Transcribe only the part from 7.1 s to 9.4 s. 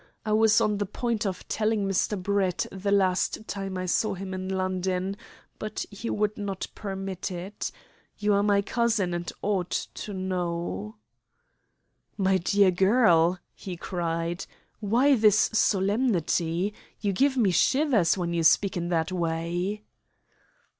it. You are my cousin, and